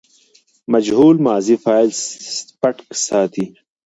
[0.71, 1.89] مجهول ماضي فاعل
[2.61, 3.45] پټ ساتي.